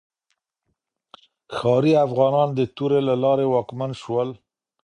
[1.55, 4.29] ښاري افغانان د تورې له لارې واکمن شول.